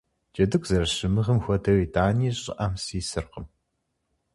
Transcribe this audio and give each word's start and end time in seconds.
Джэдыгу 0.33 0.67
зэрысщымыгъым 0.69 1.39
хуэдэу 1.43 1.79
итӀани 1.85 2.31
щӀыӀэм 2.41 2.73
сисыркъым. 2.83 3.45